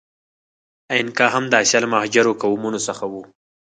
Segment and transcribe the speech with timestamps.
[0.93, 3.13] اینکا هم د آسیا له مهاجرو قومونو څخه و.